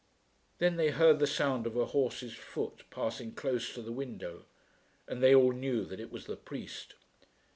[0.57, 4.45] Then they heard the sound of a horse's foot passing close to the window,
[5.07, 6.95] and they all knew that it was the priest.